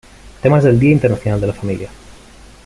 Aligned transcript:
Temas 0.41 0.63
del 0.63 0.79
Día 0.79 0.93
Internacional 0.93 1.39
de 1.39 1.45
la 1.45 1.53
Familia 1.53 1.89